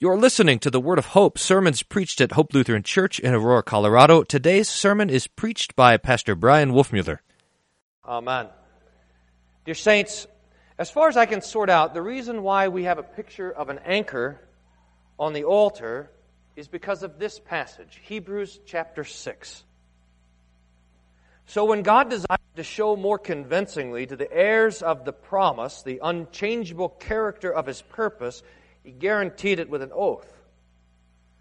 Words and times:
You're 0.00 0.16
listening 0.16 0.60
to 0.60 0.70
the 0.70 0.78
Word 0.78 1.00
of 1.00 1.06
Hope, 1.06 1.40
sermons 1.40 1.82
preached 1.82 2.20
at 2.20 2.30
Hope 2.30 2.54
Lutheran 2.54 2.84
Church 2.84 3.18
in 3.18 3.34
Aurora, 3.34 3.64
Colorado. 3.64 4.22
Today's 4.22 4.68
sermon 4.68 5.10
is 5.10 5.26
preached 5.26 5.74
by 5.74 5.96
Pastor 5.96 6.36
Bryan 6.36 6.70
Wolfmueller. 6.70 7.18
Amen. 8.06 8.46
Dear 9.64 9.74
Saints, 9.74 10.28
as 10.78 10.88
far 10.88 11.08
as 11.08 11.16
I 11.16 11.26
can 11.26 11.42
sort 11.42 11.68
out, 11.68 11.94
the 11.94 12.00
reason 12.00 12.44
why 12.44 12.68
we 12.68 12.84
have 12.84 12.98
a 12.98 13.02
picture 13.02 13.50
of 13.50 13.70
an 13.70 13.80
anchor 13.84 14.40
on 15.18 15.32
the 15.32 15.42
altar 15.42 16.12
is 16.54 16.68
because 16.68 17.02
of 17.02 17.18
this 17.18 17.40
passage, 17.40 18.00
Hebrews 18.04 18.60
chapter 18.64 19.02
6. 19.02 19.64
So 21.46 21.64
when 21.64 21.82
God 21.82 22.08
desired 22.08 22.38
to 22.54 22.62
show 22.62 22.94
more 22.94 23.18
convincingly 23.18 24.06
to 24.06 24.14
the 24.14 24.32
heirs 24.32 24.80
of 24.80 25.04
the 25.04 25.12
promise 25.12 25.82
the 25.82 25.98
unchangeable 26.04 26.90
character 26.90 27.52
of 27.52 27.66
his 27.66 27.82
purpose, 27.82 28.44
he 28.88 28.92
guaranteed 28.92 29.58
it 29.58 29.68
with 29.68 29.82
an 29.82 29.90
oath. 29.94 30.32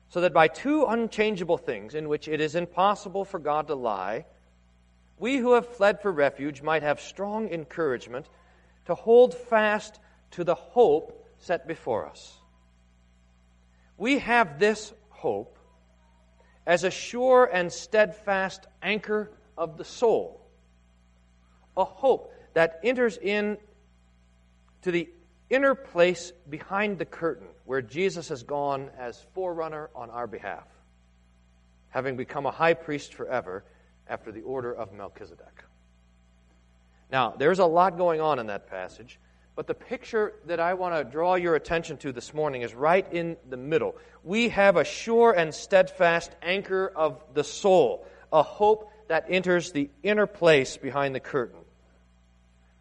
So 0.10 0.20
that 0.20 0.34
by 0.34 0.50
two 0.50 0.84
unchangeable 0.84 1.58
things, 1.58 1.96
in 1.96 2.10
which 2.10 2.28
it 2.28 2.42
is 2.42 2.56
impossible 2.56 3.24
for 3.24 3.40
God 3.40 3.68
to 3.68 3.76
lie, 3.76 4.26
we 5.18 5.38
who 5.38 5.54
have 5.54 5.66
fled 5.66 6.02
for 6.02 6.12
refuge 6.12 6.62
might 6.62 6.84
have 6.84 7.00
strong 7.00 7.48
encouragement 7.48 8.26
to 8.88 8.96
hold 8.96 9.34
fast 9.34 9.98
to 10.32 10.44
the 10.44 10.56
hope 10.56 11.26
set 11.38 11.66
before 11.70 12.06
us. 12.06 12.34
We 13.98 14.20
have 14.20 14.60
this 14.60 14.92
hope 15.08 15.58
as 16.66 16.84
a 16.84 16.92
sure 16.92 17.46
and 17.46 17.72
steadfast 17.72 18.68
anchor 18.82 19.32
of 19.58 19.78
the 19.78 19.86
soul, 19.86 20.46
a 21.78 21.86
hope 21.86 22.34
that 22.56 22.82
enters 22.84 23.18
in 23.18 23.58
to 24.82 24.92
the 24.92 25.08
inner 25.50 25.76
place 25.76 26.32
behind 26.50 26.98
the 27.00 27.06
curtain 27.06 27.48
where 27.66 27.82
Jesus 27.82 28.30
has 28.30 28.44
gone 28.44 28.90
as 28.98 29.26
forerunner 29.34 29.90
on 29.96 30.10
our 30.10 30.28
behalf, 30.28 30.68
having 31.90 32.18
become 32.18 32.46
a 32.46 32.52
high 32.52 32.74
priest 32.74 33.14
forever 33.14 33.64
after 34.08 34.32
the 34.32 34.42
order 34.42 34.74
of 34.74 34.94
Melchizedek. 34.94 35.64
Now, 37.12 37.34
there's 37.38 37.60
a 37.60 37.66
lot 37.66 37.98
going 37.98 38.20
on 38.20 38.40
in 38.40 38.48
that 38.48 38.70
passage, 38.70 39.20
but 39.56 39.68
the 39.68 39.74
picture 39.74 40.34
that 40.46 40.60
I 40.60 40.76
want 40.76 40.96
to 40.96 41.04
draw 41.04 41.36
your 41.36 41.56
attention 41.56 41.98
to 41.98 42.12
this 42.12 42.34
morning 42.34 42.62
is 42.62 42.76
right 42.76 43.06
in 43.12 43.38
the 43.50 43.58
middle. 43.58 43.96
We 44.24 44.50
have 44.50 44.76
a 44.76 44.84
sure 44.84 45.32
and 45.32 45.54
steadfast 45.54 46.32
anchor 46.42 46.92
of 46.96 47.24
the 47.34 47.44
soul, 47.44 48.06
a 48.32 48.44
hope 48.44 48.92
that 49.08 49.26
enters 49.30 49.72
the 49.72 49.90
inner 50.04 50.28
place 50.28 50.78
behind 50.78 51.16
the 51.16 51.20
curtain. 51.20 51.60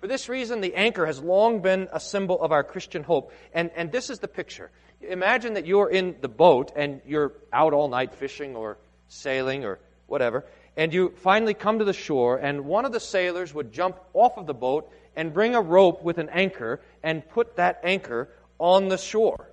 For 0.06 0.12
this 0.12 0.28
reason, 0.28 0.60
the 0.60 0.76
anchor 0.76 1.04
has 1.04 1.18
long 1.18 1.62
been 1.62 1.88
a 1.92 1.98
symbol 1.98 2.40
of 2.40 2.52
our 2.52 2.62
Christian 2.62 3.02
hope. 3.02 3.32
And, 3.52 3.72
and 3.74 3.90
this 3.90 4.08
is 4.08 4.20
the 4.20 4.28
picture. 4.28 4.70
Imagine 5.00 5.54
that 5.54 5.66
you're 5.66 5.90
in 5.90 6.14
the 6.20 6.28
boat 6.28 6.70
and 6.76 7.00
you're 7.04 7.32
out 7.52 7.72
all 7.72 7.88
night 7.88 8.14
fishing 8.14 8.54
or 8.54 8.78
sailing 9.08 9.64
or 9.64 9.80
whatever, 10.06 10.44
and 10.76 10.94
you 10.94 11.12
finally 11.16 11.54
come 11.54 11.80
to 11.80 11.84
the 11.84 11.92
shore, 11.92 12.36
and 12.36 12.66
one 12.66 12.84
of 12.84 12.92
the 12.92 13.00
sailors 13.00 13.52
would 13.52 13.72
jump 13.72 13.98
off 14.12 14.38
of 14.38 14.46
the 14.46 14.54
boat 14.54 14.88
and 15.16 15.34
bring 15.34 15.56
a 15.56 15.60
rope 15.60 16.04
with 16.04 16.18
an 16.18 16.28
anchor 16.28 16.80
and 17.02 17.28
put 17.30 17.56
that 17.56 17.80
anchor 17.82 18.28
on 18.60 18.86
the 18.86 18.98
shore 18.98 19.50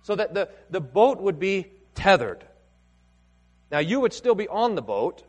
so 0.00 0.16
that 0.16 0.32
the, 0.32 0.48
the 0.70 0.80
boat 0.80 1.20
would 1.20 1.38
be 1.38 1.66
tethered. 1.94 2.42
Now, 3.70 3.80
you 3.80 4.00
would 4.00 4.14
still 4.14 4.34
be 4.34 4.48
on 4.48 4.76
the 4.76 4.82
boat, 4.82 5.24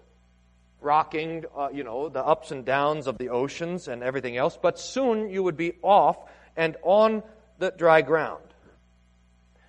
rocking, 0.86 1.44
uh, 1.58 1.70
you 1.74 1.84
know, 1.84 2.08
the 2.08 2.24
ups 2.24 2.52
and 2.52 2.64
downs 2.64 3.08
of 3.08 3.18
the 3.18 3.30
oceans 3.30 3.90
and 3.90 4.04
everything 4.04 4.38
else, 4.38 4.58
but 4.62 4.80
soon 4.80 5.30
you 5.30 5.44
would 5.44 5.58
be 5.58 5.74
off 5.82 6.18
and 6.56 6.78
on 6.84 7.24
the 7.58 7.72
dry 7.72 8.02
ground. 8.02 8.44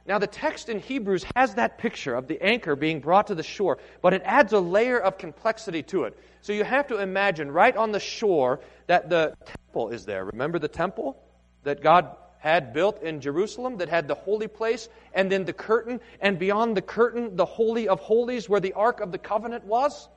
Now, 0.06 0.18
the 0.18 0.28
text 0.28 0.68
in 0.68 0.78
Hebrews 0.78 1.24
has 1.34 1.54
that 1.54 1.78
picture 1.78 2.14
of 2.14 2.28
the 2.28 2.40
anchor 2.40 2.76
being 2.76 3.00
brought 3.00 3.26
to 3.26 3.34
the 3.34 3.42
shore, 3.42 3.78
but 4.02 4.14
it 4.14 4.22
adds 4.24 4.52
a 4.52 4.60
layer 4.60 5.00
of 5.00 5.18
complexity 5.18 5.82
to 5.84 6.04
it. 6.04 6.16
So 6.42 6.52
you 6.52 6.62
have 6.62 6.86
to 6.88 6.98
imagine 6.98 7.50
right 7.50 7.76
on 7.76 7.90
the 7.90 7.98
shore 7.98 8.60
that 8.86 9.10
the 9.10 9.34
temple 9.44 9.88
is 9.88 10.04
there. 10.04 10.24
Remember 10.24 10.60
the 10.60 10.68
temple 10.68 11.20
that 11.64 11.82
God 11.82 12.14
had 12.38 12.72
built 12.72 13.02
in 13.02 13.20
Jerusalem 13.20 13.78
that 13.78 13.88
had 13.88 14.06
the 14.06 14.14
holy 14.14 14.46
place 14.46 14.88
and 15.12 15.32
then 15.32 15.44
the 15.44 15.52
curtain, 15.52 16.00
and 16.20 16.38
beyond 16.38 16.76
the 16.76 16.82
curtain, 16.82 17.34
the 17.34 17.44
Holy 17.44 17.88
of 17.88 17.98
Holies 17.98 18.48
where 18.48 18.60
the 18.60 18.74
Ark 18.74 19.00
of 19.00 19.10
the 19.10 19.18
Covenant 19.18 19.64
was? 19.64 20.08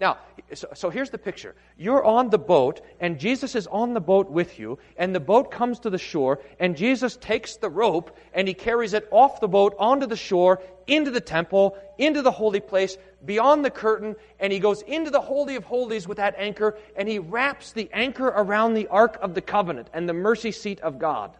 Now, 0.00 0.18
so, 0.54 0.68
so, 0.74 0.90
here's 0.90 1.10
the 1.10 1.18
picture. 1.18 1.56
You're 1.76 2.04
on 2.04 2.30
the 2.30 2.38
boat, 2.38 2.80
and 3.00 3.18
Jesus 3.18 3.56
is 3.56 3.66
on 3.66 3.94
the 3.94 4.00
boat 4.00 4.30
with 4.30 4.58
you, 4.58 4.78
and 4.96 5.12
the 5.12 5.20
boat 5.20 5.50
comes 5.50 5.80
to 5.80 5.90
the 5.90 5.98
shore, 5.98 6.40
and 6.60 6.76
Jesus 6.76 7.16
takes 7.16 7.56
the 7.56 7.68
rope, 7.68 8.16
and 8.32 8.46
he 8.46 8.54
carries 8.54 8.94
it 8.94 9.08
off 9.10 9.40
the 9.40 9.48
boat 9.48 9.74
onto 9.76 10.06
the 10.06 10.16
shore, 10.16 10.62
into 10.86 11.10
the 11.10 11.20
temple, 11.20 11.76
into 11.98 12.22
the 12.22 12.30
holy 12.30 12.60
place, 12.60 12.96
beyond 13.24 13.64
the 13.64 13.70
curtain, 13.70 14.14
and 14.38 14.52
he 14.52 14.60
goes 14.60 14.82
into 14.82 15.10
the 15.10 15.20
Holy 15.20 15.56
of 15.56 15.64
Holies 15.64 16.06
with 16.06 16.18
that 16.18 16.36
anchor, 16.38 16.78
and 16.96 17.08
he 17.08 17.18
wraps 17.18 17.72
the 17.72 17.90
anchor 17.92 18.28
around 18.28 18.74
the 18.74 18.86
Ark 18.86 19.18
of 19.20 19.34
the 19.34 19.42
Covenant 19.42 19.88
and 19.92 20.08
the 20.08 20.12
mercy 20.12 20.52
seat 20.52 20.80
of 20.80 20.98
God. 20.98 21.36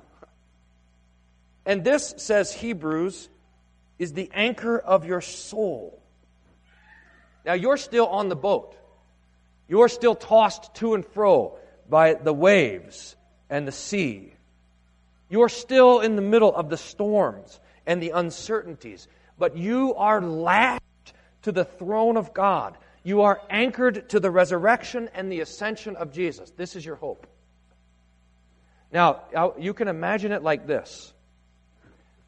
And 1.64 1.84
this, 1.84 2.14
says 2.16 2.52
Hebrews, 2.52 3.28
is 3.98 4.12
the 4.14 4.30
anchor 4.34 4.78
of 4.78 5.04
your 5.04 5.20
soul. 5.20 5.97
Now 7.48 7.54
you're 7.54 7.78
still 7.78 8.06
on 8.06 8.28
the 8.28 8.36
boat. 8.36 8.76
You're 9.68 9.88
still 9.88 10.14
tossed 10.14 10.74
to 10.76 10.92
and 10.92 11.04
fro 11.04 11.56
by 11.88 12.12
the 12.12 12.32
waves 12.32 13.16
and 13.48 13.66
the 13.66 13.72
sea. 13.72 14.34
You're 15.30 15.48
still 15.48 16.00
in 16.00 16.14
the 16.14 16.22
middle 16.22 16.54
of 16.54 16.68
the 16.68 16.76
storms 16.76 17.58
and 17.86 18.02
the 18.02 18.10
uncertainties, 18.10 19.08
but 19.38 19.56
you 19.56 19.94
are 19.94 20.20
lashed 20.20 20.82
to 21.42 21.52
the 21.52 21.64
throne 21.64 22.18
of 22.18 22.34
God. 22.34 22.76
You 23.02 23.22
are 23.22 23.40
anchored 23.48 24.10
to 24.10 24.20
the 24.20 24.30
resurrection 24.30 25.08
and 25.14 25.32
the 25.32 25.40
ascension 25.40 25.96
of 25.96 26.12
Jesus. 26.12 26.50
This 26.54 26.76
is 26.76 26.84
your 26.84 26.96
hope. 26.96 27.26
Now, 28.92 29.22
you 29.58 29.72
can 29.72 29.88
imagine 29.88 30.32
it 30.32 30.42
like 30.42 30.66
this. 30.66 31.14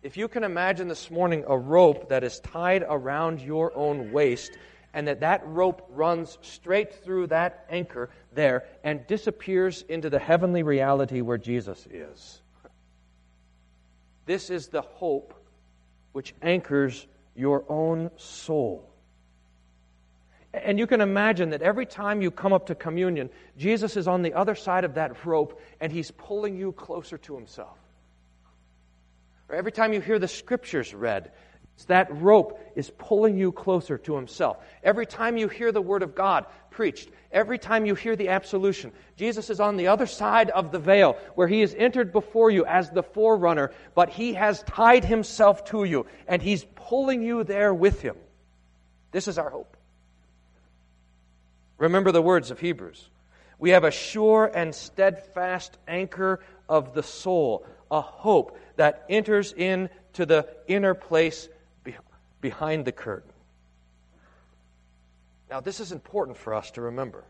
If 0.02 0.16
you 0.16 0.28
can 0.28 0.44
imagine 0.44 0.88
this 0.88 1.10
morning 1.10 1.44
a 1.46 1.58
rope 1.58 2.08
that 2.08 2.24
is 2.24 2.40
tied 2.40 2.86
around 2.88 3.42
your 3.42 3.76
own 3.76 4.12
waist 4.12 4.52
and 4.92 5.06
that 5.08 5.20
that 5.20 5.46
rope 5.46 5.86
runs 5.90 6.38
straight 6.42 6.94
through 7.04 7.28
that 7.28 7.66
anchor 7.70 8.10
there 8.32 8.64
and 8.82 9.06
disappears 9.06 9.82
into 9.88 10.10
the 10.10 10.18
heavenly 10.18 10.62
reality 10.62 11.20
where 11.20 11.38
Jesus 11.38 11.86
is. 11.90 12.40
This 14.26 14.50
is 14.50 14.68
the 14.68 14.82
hope 14.82 15.34
which 16.12 16.34
anchors 16.42 17.06
your 17.34 17.64
own 17.68 18.10
soul. 18.16 18.90
And 20.52 20.78
you 20.78 20.86
can 20.88 21.00
imagine 21.00 21.50
that 21.50 21.62
every 21.62 21.86
time 21.86 22.22
you 22.22 22.30
come 22.32 22.52
up 22.52 22.66
to 22.66 22.74
communion, 22.74 23.30
Jesus 23.56 23.96
is 23.96 24.08
on 24.08 24.22
the 24.22 24.34
other 24.34 24.56
side 24.56 24.84
of 24.84 24.94
that 24.94 25.24
rope 25.24 25.60
and 25.80 25.92
he's 25.92 26.10
pulling 26.10 26.56
you 26.56 26.72
closer 26.72 27.18
to 27.18 27.36
himself. 27.36 27.78
Or 29.48 29.54
every 29.54 29.72
time 29.72 29.92
you 29.92 30.00
hear 30.00 30.18
the 30.18 30.28
scriptures 30.28 30.92
read, 30.92 31.30
that 31.86 32.20
rope 32.20 32.60
is 32.74 32.90
pulling 32.90 33.36
you 33.36 33.52
closer 33.52 33.98
to 33.98 34.16
Himself. 34.16 34.58
Every 34.82 35.06
time 35.06 35.36
you 35.36 35.48
hear 35.48 35.72
the 35.72 35.82
Word 35.82 36.02
of 36.02 36.14
God 36.14 36.46
preached, 36.70 37.08
every 37.32 37.58
time 37.58 37.86
you 37.86 37.94
hear 37.94 38.16
the 38.16 38.28
absolution, 38.28 38.92
Jesus 39.16 39.50
is 39.50 39.60
on 39.60 39.76
the 39.76 39.88
other 39.88 40.06
side 40.06 40.50
of 40.50 40.72
the 40.72 40.78
veil 40.78 41.16
where 41.34 41.48
He 41.48 41.60
has 41.60 41.74
entered 41.74 42.12
before 42.12 42.50
you 42.50 42.64
as 42.64 42.90
the 42.90 43.02
forerunner, 43.02 43.72
but 43.94 44.08
He 44.08 44.34
has 44.34 44.62
tied 44.62 45.04
Himself 45.04 45.64
to 45.66 45.84
you 45.84 46.06
and 46.26 46.40
He's 46.40 46.64
pulling 46.74 47.22
you 47.22 47.44
there 47.44 47.74
with 47.74 48.00
Him. 48.00 48.16
This 49.12 49.28
is 49.28 49.38
our 49.38 49.50
hope. 49.50 49.76
Remember 51.78 52.12
the 52.12 52.22
words 52.22 52.50
of 52.50 52.60
Hebrews. 52.60 53.08
We 53.58 53.70
have 53.70 53.84
a 53.84 53.90
sure 53.90 54.50
and 54.52 54.74
steadfast 54.74 55.76
anchor 55.86 56.40
of 56.68 56.94
the 56.94 57.02
soul, 57.02 57.66
a 57.90 58.00
hope 58.00 58.58
that 58.76 59.04
enters 59.08 59.52
into 59.52 60.26
the 60.26 60.48
inner 60.66 60.94
place 60.94 61.48
behind 62.40 62.84
the 62.84 62.92
curtain. 62.92 63.30
Now, 65.50 65.60
this 65.60 65.80
is 65.80 65.92
important 65.92 66.36
for 66.36 66.54
us 66.54 66.70
to 66.72 66.82
remember. 66.82 67.24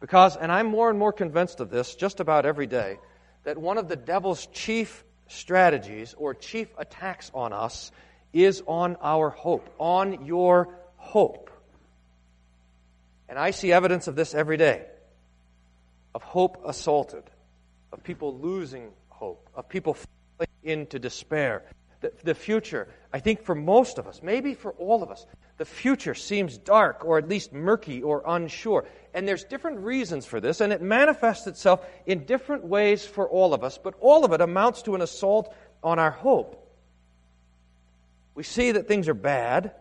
Because, 0.00 0.36
and 0.36 0.50
I'm 0.50 0.66
more 0.66 0.90
and 0.90 0.98
more 0.98 1.12
convinced 1.12 1.60
of 1.60 1.70
this 1.70 1.94
just 1.94 2.20
about 2.20 2.46
every 2.46 2.66
day, 2.66 2.98
that 3.44 3.58
one 3.58 3.78
of 3.78 3.88
the 3.88 3.96
devil's 3.96 4.46
chief 4.46 5.04
strategies 5.28 6.14
or 6.16 6.34
chief 6.34 6.68
attacks 6.76 7.30
on 7.34 7.52
us 7.52 7.92
is 8.32 8.62
on 8.66 8.96
our 9.02 9.30
hope, 9.30 9.68
on 9.78 10.26
your 10.26 10.68
hope. 10.96 11.50
And 13.28 13.38
I 13.38 13.50
see 13.50 13.72
evidence 13.72 14.08
of 14.08 14.16
this 14.16 14.34
every 14.34 14.56
day 14.56 14.86
of 16.14 16.22
hope 16.22 16.62
assaulted, 16.66 17.22
of 17.92 18.02
people 18.02 18.36
losing 18.38 18.90
hope, 19.08 19.48
of 19.54 19.68
people 19.68 19.94
falling 19.94 20.48
into 20.62 20.98
despair, 20.98 21.62
the, 22.00 22.12
the 22.22 22.34
future, 22.34 22.88
I 23.12 23.18
think 23.18 23.42
for 23.42 23.54
most 23.54 23.98
of 23.98 24.06
us, 24.06 24.20
maybe 24.22 24.54
for 24.54 24.72
all 24.72 25.02
of 25.02 25.10
us, 25.10 25.26
the 25.56 25.64
future 25.64 26.14
seems 26.14 26.56
dark 26.56 27.04
or 27.04 27.18
at 27.18 27.28
least 27.28 27.52
murky 27.52 28.02
or 28.02 28.22
unsure. 28.26 28.86
And 29.12 29.26
there's 29.26 29.44
different 29.44 29.80
reasons 29.80 30.24
for 30.24 30.40
this, 30.40 30.60
and 30.60 30.72
it 30.72 30.80
manifests 30.80 31.46
itself 31.46 31.84
in 32.06 32.24
different 32.24 32.64
ways 32.64 33.04
for 33.04 33.28
all 33.28 33.52
of 33.52 33.64
us, 33.64 33.78
but 33.78 33.94
all 34.00 34.24
of 34.24 34.32
it 34.32 34.40
amounts 34.40 34.82
to 34.82 34.94
an 34.94 35.00
assault 35.00 35.52
on 35.82 35.98
our 35.98 36.12
hope. 36.12 36.64
We 38.34 38.44
see 38.44 38.72
that 38.72 38.86
things 38.86 39.08
are 39.08 39.14
bad, 39.14 39.72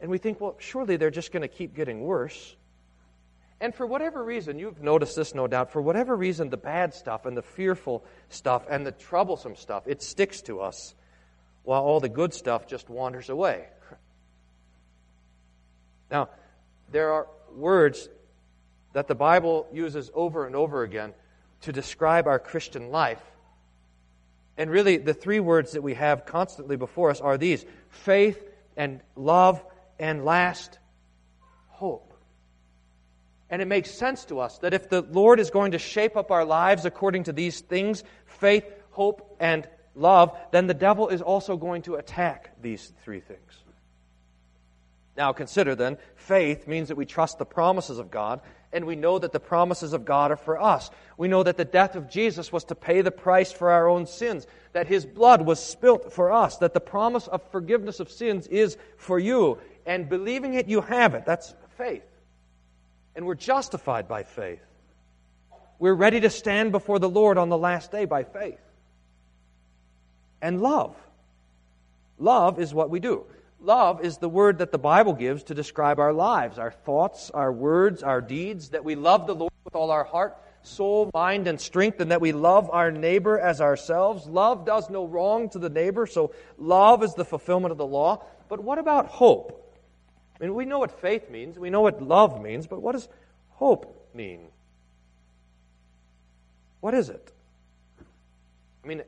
and 0.00 0.10
we 0.10 0.18
think, 0.18 0.40
well, 0.40 0.54
surely 0.58 0.96
they're 0.96 1.10
just 1.10 1.32
going 1.32 1.42
to 1.42 1.48
keep 1.48 1.74
getting 1.74 2.02
worse. 2.02 2.54
And 3.60 3.74
for 3.74 3.86
whatever 3.86 4.22
reason, 4.22 4.60
you've 4.60 4.82
noticed 4.82 5.16
this 5.16 5.34
no 5.34 5.48
doubt, 5.48 5.72
for 5.72 5.82
whatever 5.82 6.14
reason, 6.14 6.50
the 6.50 6.56
bad 6.56 6.94
stuff 6.94 7.26
and 7.26 7.36
the 7.36 7.42
fearful 7.42 8.04
stuff 8.28 8.64
and 8.70 8.86
the 8.86 8.92
troublesome 8.92 9.56
stuff, 9.56 9.84
it 9.86 10.02
sticks 10.02 10.42
to 10.42 10.60
us 10.60 10.94
while 11.64 11.82
all 11.82 12.00
the 12.00 12.08
good 12.08 12.32
stuff 12.32 12.66
just 12.66 12.88
wanders 12.88 13.28
away. 13.28 13.66
Now, 16.10 16.28
there 16.92 17.12
are 17.12 17.26
words 17.56 18.08
that 18.92 19.08
the 19.08 19.14
Bible 19.14 19.66
uses 19.72 20.10
over 20.14 20.46
and 20.46 20.54
over 20.54 20.82
again 20.82 21.12
to 21.62 21.72
describe 21.72 22.26
our 22.26 22.38
Christian 22.38 22.90
life. 22.90 23.22
And 24.56 24.70
really, 24.70 24.98
the 24.98 25.14
three 25.14 25.40
words 25.40 25.72
that 25.72 25.82
we 25.82 25.94
have 25.94 26.26
constantly 26.26 26.76
before 26.76 27.10
us 27.10 27.20
are 27.20 27.36
these 27.36 27.64
faith 27.88 28.40
and 28.76 29.00
love 29.16 29.64
and 29.98 30.24
last, 30.24 30.78
hope. 31.68 32.14
And 33.50 33.60
it 33.60 33.66
makes 33.66 33.90
sense 33.90 34.24
to 34.26 34.40
us 34.40 34.58
that 34.58 34.74
if 34.74 34.88
the 34.88 35.02
Lord 35.02 35.40
is 35.40 35.50
going 35.50 35.72
to 35.72 35.78
shape 35.78 36.16
up 36.16 36.30
our 36.30 36.44
lives 36.44 36.84
according 36.84 37.24
to 37.24 37.32
these 37.32 37.60
things 37.60 38.04
faith, 38.26 38.64
hope, 38.90 39.36
and 39.40 39.68
love 39.94 40.36
then 40.50 40.66
the 40.66 40.74
devil 40.74 41.08
is 41.08 41.22
also 41.22 41.56
going 41.56 41.82
to 41.82 41.94
attack 41.94 42.50
these 42.60 42.92
three 43.02 43.20
things. 43.20 43.58
Now, 45.16 45.32
consider 45.32 45.74
then, 45.74 45.98
faith 46.16 46.66
means 46.66 46.88
that 46.88 46.96
we 46.96 47.06
trust 47.06 47.38
the 47.38 47.44
promises 47.44 47.98
of 47.98 48.10
God, 48.10 48.40
and 48.72 48.84
we 48.84 48.96
know 48.96 49.18
that 49.18 49.32
the 49.32 49.38
promises 49.38 49.92
of 49.92 50.04
God 50.04 50.32
are 50.32 50.36
for 50.36 50.60
us. 50.60 50.90
We 51.16 51.28
know 51.28 51.44
that 51.44 51.56
the 51.56 51.64
death 51.64 51.94
of 51.94 52.10
Jesus 52.10 52.52
was 52.52 52.64
to 52.64 52.74
pay 52.74 53.00
the 53.02 53.12
price 53.12 53.52
for 53.52 53.70
our 53.70 53.88
own 53.88 54.06
sins, 54.06 54.44
that 54.72 54.88
his 54.88 55.06
blood 55.06 55.42
was 55.42 55.64
spilt 55.64 56.12
for 56.12 56.32
us, 56.32 56.56
that 56.56 56.74
the 56.74 56.80
promise 56.80 57.28
of 57.28 57.48
forgiveness 57.52 58.00
of 58.00 58.10
sins 58.10 58.48
is 58.48 58.76
for 58.96 59.18
you, 59.18 59.58
and 59.86 60.08
believing 60.08 60.54
it, 60.54 60.66
you 60.66 60.80
have 60.80 61.14
it. 61.14 61.24
That's 61.24 61.54
faith. 61.78 62.02
And 63.14 63.24
we're 63.24 63.36
justified 63.36 64.08
by 64.08 64.24
faith. 64.24 64.62
We're 65.78 65.94
ready 65.94 66.20
to 66.20 66.30
stand 66.30 66.72
before 66.72 66.98
the 66.98 67.08
Lord 67.08 67.38
on 67.38 67.50
the 67.50 67.58
last 67.58 67.92
day 67.92 68.04
by 68.04 68.24
faith. 68.24 68.58
And 70.44 70.60
love. 70.60 70.94
Love 72.18 72.60
is 72.60 72.74
what 72.74 72.90
we 72.90 73.00
do. 73.00 73.24
Love 73.62 74.04
is 74.04 74.18
the 74.18 74.28
word 74.28 74.58
that 74.58 74.72
the 74.72 74.78
Bible 74.78 75.14
gives 75.14 75.44
to 75.44 75.54
describe 75.54 75.98
our 75.98 76.12
lives, 76.12 76.58
our 76.58 76.70
thoughts, 76.70 77.30
our 77.30 77.50
words, 77.50 78.02
our 78.02 78.20
deeds, 78.20 78.68
that 78.68 78.84
we 78.84 78.94
love 78.94 79.26
the 79.26 79.34
Lord 79.34 79.54
with 79.64 79.74
all 79.74 79.90
our 79.90 80.04
heart, 80.04 80.36
soul, 80.62 81.10
mind, 81.14 81.48
and 81.48 81.58
strength, 81.58 81.98
and 81.98 82.10
that 82.10 82.20
we 82.20 82.32
love 82.32 82.68
our 82.70 82.90
neighbor 82.90 83.40
as 83.40 83.62
ourselves. 83.62 84.26
Love 84.26 84.66
does 84.66 84.90
no 84.90 85.06
wrong 85.06 85.48
to 85.48 85.58
the 85.58 85.70
neighbor, 85.70 86.06
so 86.06 86.34
love 86.58 87.02
is 87.02 87.14
the 87.14 87.24
fulfillment 87.24 87.72
of 87.72 87.78
the 87.78 87.86
law. 87.86 88.22
But 88.50 88.62
what 88.62 88.76
about 88.76 89.06
hope? 89.06 89.74
I 90.38 90.44
mean, 90.44 90.54
we 90.54 90.66
know 90.66 90.78
what 90.78 91.00
faith 91.00 91.30
means, 91.30 91.58
we 91.58 91.70
know 91.70 91.80
what 91.80 92.02
love 92.02 92.42
means, 92.42 92.66
but 92.66 92.82
what 92.82 92.92
does 92.92 93.08
hope 93.52 94.10
mean? 94.12 94.40
What 96.80 96.92
is 96.92 97.08
it? 97.08 97.32
I 98.84 98.86
mean, 98.86 99.04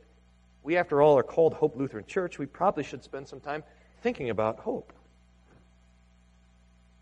we, 0.66 0.76
after 0.76 1.00
all, 1.00 1.16
are 1.16 1.22
called 1.22 1.54
Hope 1.54 1.76
Lutheran 1.76 2.06
Church. 2.06 2.40
We 2.40 2.46
probably 2.46 2.82
should 2.82 3.04
spend 3.04 3.28
some 3.28 3.38
time 3.38 3.62
thinking 4.02 4.30
about 4.30 4.58
hope. 4.58 4.92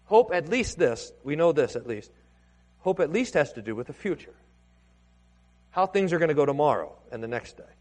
Hope, 0.05 0.35
at 0.35 0.51
least 0.51 0.79
this, 0.79 1.11
we 1.25 1.35
know 1.35 1.53
this 1.53 1.75
at 1.75 1.87
least. 1.87 2.13
Hope 2.81 3.01
at 3.01 3.11
least 3.11 3.33
has 3.33 3.55
to 3.55 3.63
do 3.63 3.75
with 3.75 3.87
the 3.87 3.95
future. 3.95 4.35
How 5.71 5.87
things 5.87 6.13
are 6.13 6.19
going 6.19 6.29
to 6.29 6.35
go 6.35 6.45
tomorrow 6.45 6.95
and 7.11 7.23
the 7.23 7.27
next 7.27 7.57
day. 7.57 7.73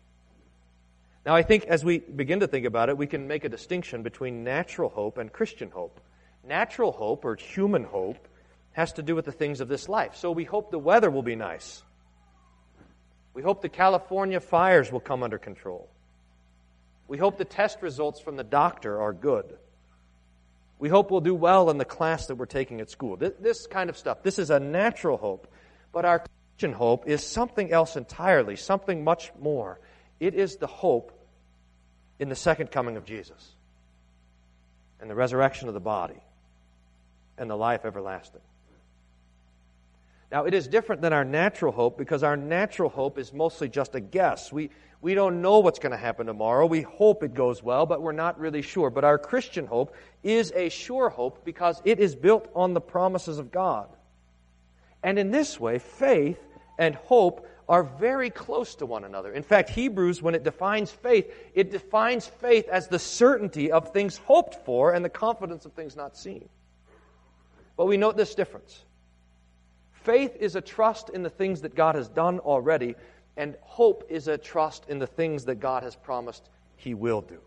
Now, 1.26 1.36
I 1.36 1.44
think 1.44 1.66
as 1.66 1.84
we 1.84 2.00
begin 2.00 2.40
to 2.40 2.48
think 2.48 2.66
about 2.66 2.88
it, 2.88 2.98
we 2.98 3.06
can 3.06 3.28
make 3.28 3.44
a 3.44 3.50
distinction 3.50 4.04
between 4.04 4.46
natural 4.46 4.90
hope 4.90 5.18
and 5.18 5.34
Christian 5.34 5.70
hope. 5.70 6.00
Natural 6.48 6.94
hope, 6.94 7.26
or 7.26 7.36
human 7.36 7.84
hope, 7.84 8.26
has 8.72 8.94
to 8.94 9.04
do 9.04 9.16
with 9.16 9.26
the 9.26 9.34
things 9.34 9.60
of 9.60 9.68
this 9.68 9.90
life. 9.90 10.16
So 10.16 10.32
we 10.32 10.46
hope 10.46 10.72
the 10.72 10.80
weather 10.80 11.12
will 11.12 11.24
be 11.24 11.36
nice. 11.36 11.84
We 13.34 13.42
hope 13.42 13.62
the 13.62 13.70
California 13.70 14.40
fires 14.40 14.92
will 14.92 15.00
come 15.00 15.24
under 15.24 15.38
control. 15.38 15.90
We 17.08 17.18
hope 17.18 17.38
the 17.38 17.46
test 17.46 17.82
results 17.82 18.20
from 18.20 18.38
the 18.38 18.44
doctor 18.44 19.02
are 19.02 19.14
good. 19.14 19.58
We 20.80 20.90
hope 20.90 21.12
we'll 21.12 21.22
do 21.22 21.36
well 21.36 21.70
in 21.70 21.78
the 21.78 21.86
class 21.86 22.28
that 22.28 22.36
we're 22.36 22.46
taking 22.46 22.82
at 22.82 22.90
school. 22.90 23.18
This, 23.18 23.68
kind 23.68 23.90
of 23.90 23.98
stuff. 23.98 24.24
This 24.24 24.38
is 24.38 24.50
a 24.50 24.60
natural 24.60 25.18
hope. 25.18 25.48
But 25.92 26.06
our 26.06 26.24
Christian 26.54 26.74
hope 26.74 27.08
is 27.08 27.24
something 27.24 27.72
else 27.72 27.96
entirely, 27.96 28.56
something 28.56 29.04
much 29.04 29.32
more. 29.40 29.80
It 30.20 30.34
is 30.34 30.58
the 30.58 30.68
hope 30.68 31.12
in 32.20 32.30
the 32.30 32.36
second 32.36 32.72
coming 32.72 32.98
of 32.98 33.06
Jesus 33.06 33.52
and 35.00 35.10
the 35.10 35.16
resurrection 35.16 35.68
of 35.68 35.74
the 35.74 35.80
body 35.80 36.22
and 37.38 37.50
the 37.50 37.56
life 37.56 37.86
everlasting. 37.86 38.42
Now, 40.34 40.46
it 40.46 40.56
is 40.56 40.68
different 40.68 41.04
than 41.04 41.14
our 41.14 41.24
natural 41.24 41.72
hope 41.72 41.96
because 41.96 42.24
our 42.24 42.36
natural 42.36 42.90
hope 42.90 43.20
is 43.20 43.32
mostly 43.32 43.70
just 43.70 43.94
a 43.94 44.00
guess. 44.00 44.52
We, 44.52 44.72
we 45.00 45.14
don't 45.14 45.44
know 45.44 45.60
what's 45.60 45.78
going 45.78 45.92
to 45.92 45.98
happen 45.98 46.26
tomorrow. 46.26 46.66
We 46.66 46.82
hope 46.82 47.22
it 47.22 47.36
goes 47.36 47.62
well, 47.62 47.86
but 47.86 48.02
we're 48.02 48.14
not 48.14 48.40
really 48.40 48.64
sure. 48.64 48.90
But 48.90 49.04
our 49.04 49.20
Christian 49.20 49.68
hope 49.68 49.94
is 50.24 50.52
a 50.56 50.70
sure 50.70 51.10
hope 51.10 51.46
because 51.46 51.80
it 51.86 52.00
is 52.00 52.16
built 52.16 52.50
on 52.56 52.74
the 52.74 52.82
promises 52.82 53.38
of 53.38 53.52
God. 53.52 53.90
And 55.04 55.20
in 55.20 55.30
this 55.30 55.60
way, 55.60 55.78
faith 55.78 56.40
and 56.80 56.96
hope 56.96 57.48
are 57.70 57.84
very 57.84 58.32
close 58.32 58.74
to 58.78 58.88
one 58.88 59.04
another. 59.04 59.32
In 59.32 59.44
fact, 59.44 59.70
Hebrews, 59.70 60.20
when 60.20 60.34
it 60.34 60.44
defines 60.44 60.90
faith, 60.90 61.32
it 61.54 61.70
defines 61.70 62.26
faith 62.26 62.68
as 62.70 62.88
the 62.88 62.98
certainty 62.98 63.72
of 63.72 63.94
things 63.94 64.18
hoped 64.18 64.66
for 64.66 64.96
and 64.96 65.06
the 65.06 65.10
confidence 65.10 65.66
of 65.66 65.74
things 65.74 65.96
not 65.96 66.18
seen. 66.18 66.50
But 67.78 67.86
we 67.86 67.98
note 67.98 68.18
this 68.18 68.34
difference. 68.34 68.84
Faith 70.04 70.36
is 70.40 70.56
a 70.56 70.62
trust 70.62 71.10
in 71.10 71.24
the 71.24 71.30
things 71.30 71.62
that 71.62 71.76
God 71.76 71.96
has 71.96 72.10
done 72.10 72.40
already, 72.40 72.96
and 73.38 73.56
hope 73.62 74.06
is 74.10 74.28
a 74.28 74.38
trust 74.38 74.86
in 74.90 75.00
the 75.00 75.08
things 75.08 75.46
that 75.46 75.56
God 75.56 75.84
has 75.84 75.96
promised 75.96 76.48
He 76.76 76.94
will 76.94 77.22
do. 77.22 77.40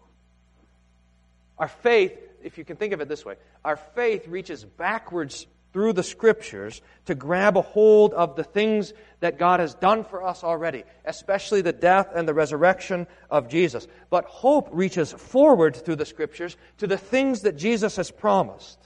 Our 1.59 1.69
faith, 1.69 2.19
if 2.43 2.59
you 2.59 2.65
can 2.65 2.77
think 2.77 2.93
of 2.93 3.01
it 3.01 3.09
this 3.09 3.25
way, 3.25 3.37
our 3.65 3.77
faith 3.77 4.27
reaches 4.27 4.65
backwards 4.65 5.47
through 5.73 5.93
the 5.93 6.03
scriptures 6.03 6.81
to 7.05 7.15
grab 7.15 7.59
a 7.59 7.63
hold 7.63 8.15
of 8.15 8.35
the 8.35 8.45
things 8.45 8.95
that 9.21 9.39
God 9.39 9.61
has 9.61 9.75
done 9.75 10.05
for 10.05 10.25
us 10.25 10.43
already, 10.43 10.85
especially 11.05 11.61
the 11.61 11.73
death 11.73 12.09
and 12.15 12.27
the 12.27 12.33
resurrection 12.33 13.07
of 13.31 13.49
Jesus. 13.49 13.87
But 14.09 14.25
hope 14.25 14.71
reaches 14.73 15.13
forward 15.13 15.77
through 15.77 15.97
the 15.97 16.07
scriptures 16.07 16.57
to 16.79 16.87
the 16.87 16.97
things 16.97 17.43
that 17.43 17.59
Jesus 17.59 17.97
has 17.97 18.11
promised 18.11 18.79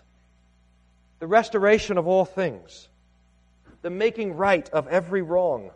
the 1.21 1.29
restoration 1.29 1.99
of 1.99 2.09
all 2.09 2.25
things, 2.25 2.89
the 3.83 3.91
making 3.91 4.35
right 4.35 4.69
of 4.71 4.89
every 4.89 5.23
wrong, 5.23 5.71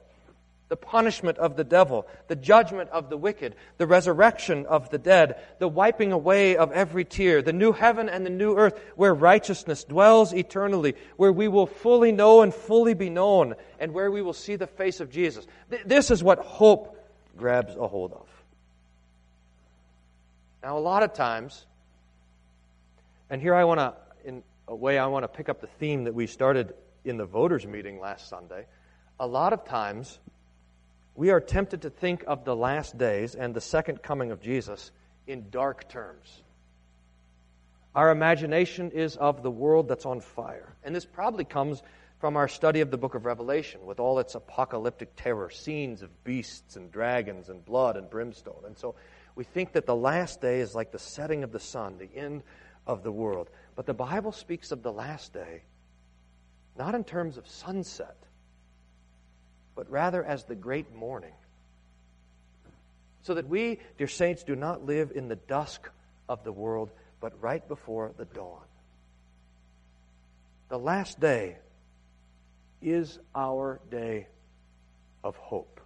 the 0.68 0.76
punishment 0.76 1.38
of 1.38 1.56
the 1.56 1.64
devil, 1.64 2.06
the 2.28 2.36
judgment 2.36 2.90
of 2.90 3.10
the 3.10 3.16
wicked, 3.16 3.54
the 3.76 3.86
resurrection 3.86 4.66
of 4.66 4.90
the 4.90 4.98
dead, 4.98 5.36
the 5.58 5.68
wiping 5.68 6.10
away 6.10 6.56
of 6.56 6.72
every 6.72 7.04
tear, 7.04 7.42
the 7.42 7.52
new 7.52 7.72
heaven 7.72 8.08
and 8.08 8.24
the 8.24 8.30
new 8.30 8.56
earth 8.56 8.80
where 8.96 9.14
righteousness 9.14 9.84
dwells 9.84 10.32
eternally, 10.32 10.94
where 11.16 11.32
we 11.32 11.48
will 11.48 11.66
fully 11.66 12.12
know 12.12 12.42
and 12.42 12.54
fully 12.54 12.94
be 12.94 13.10
known, 13.10 13.54
and 13.78 13.92
where 13.92 14.10
we 14.10 14.22
will 14.22 14.32
see 14.32 14.56
the 14.56 14.66
face 14.66 15.00
of 15.00 15.10
Jesus. 15.10 15.46
This 15.84 16.10
is 16.10 16.22
what 16.22 16.38
hope 16.38 16.98
grabs 17.36 17.76
a 17.76 17.86
hold 17.86 18.12
of. 18.12 18.26
Now, 20.62 20.78
a 20.78 20.80
lot 20.80 21.02
of 21.02 21.12
times, 21.12 21.66
and 23.28 23.40
here 23.40 23.54
I 23.54 23.64
want 23.64 23.80
to, 23.80 23.94
in 24.24 24.42
a 24.66 24.74
way, 24.74 24.98
I 24.98 25.06
want 25.08 25.24
to 25.24 25.28
pick 25.28 25.50
up 25.50 25.60
the 25.60 25.66
theme 25.66 26.04
that 26.04 26.14
we 26.14 26.26
started 26.26 26.72
in 27.04 27.16
the 27.16 27.26
voters' 27.26 27.66
meeting 27.66 28.00
last 28.00 28.28
Sunday, 28.28 28.66
a 29.20 29.26
lot 29.26 29.52
of 29.52 29.64
times 29.64 30.18
we 31.14 31.30
are 31.30 31.40
tempted 31.40 31.82
to 31.82 31.90
think 31.90 32.24
of 32.26 32.44
the 32.44 32.56
last 32.56 32.98
days 32.98 33.34
and 33.34 33.54
the 33.54 33.60
second 33.60 34.02
coming 34.02 34.30
of 34.30 34.40
Jesus 34.40 34.90
in 35.26 35.50
dark 35.50 35.88
terms. 35.88 36.42
Our 37.94 38.10
imagination 38.10 38.90
is 38.90 39.16
of 39.16 39.42
the 39.42 39.50
world 39.50 39.86
that's 39.86 40.06
on 40.06 40.20
fire. 40.20 40.74
And 40.82 40.94
this 40.94 41.04
probably 41.04 41.44
comes 41.44 41.82
from 42.18 42.36
our 42.36 42.48
study 42.48 42.80
of 42.80 42.90
the 42.90 42.98
book 42.98 43.14
of 43.14 43.24
Revelation 43.24 43.86
with 43.86 44.00
all 44.00 44.18
its 44.18 44.34
apocalyptic 44.34 45.14
terror, 45.14 45.50
scenes 45.50 46.02
of 46.02 46.24
beasts 46.24 46.74
and 46.74 46.90
dragons 46.90 47.48
and 47.48 47.64
blood 47.64 47.96
and 47.96 48.10
brimstone. 48.10 48.62
And 48.66 48.76
so 48.76 48.96
we 49.36 49.44
think 49.44 49.72
that 49.72 49.86
the 49.86 49.94
last 49.94 50.40
day 50.40 50.60
is 50.60 50.74
like 50.74 50.90
the 50.90 50.98
setting 50.98 51.44
of 51.44 51.52
the 51.52 51.60
sun, 51.60 51.98
the 51.98 52.10
end 52.18 52.42
of 52.86 53.04
the 53.04 53.12
world. 53.12 53.48
But 53.76 53.86
the 53.86 53.94
Bible 53.94 54.32
speaks 54.32 54.72
of 54.72 54.82
the 54.82 54.92
last 54.92 55.32
day 55.32 55.62
not 56.76 56.94
in 56.94 57.04
terms 57.04 57.36
of 57.36 57.46
sunset, 57.46 58.16
but 59.74 59.90
rather 59.90 60.24
as 60.24 60.44
the 60.44 60.54
great 60.54 60.94
morning. 60.94 61.32
So 63.22 63.34
that 63.34 63.48
we, 63.48 63.80
dear 63.96 64.08
saints, 64.08 64.42
do 64.42 64.54
not 64.54 64.84
live 64.84 65.12
in 65.14 65.28
the 65.28 65.36
dusk 65.36 65.88
of 66.28 66.44
the 66.44 66.52
world, 66.52 66.90
but 67.20 67.40
right 67.40 67.66
before 67.66 68.12
the 68.16 68.26
dawn. 68.26 68.60
The 70.68 70.78
last 70.78 71.20
day 71.20 71.56
is 72.82 73.18
our 73.34 73.80
day 73.90 74.26
of 75.22 75.36
hope. 75.36 75.80